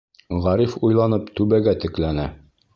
Ғариф 0.45 0.73
уйланып 0.87 1.29
түбәгә 1.41 1.77
текләне: 1.87 2.29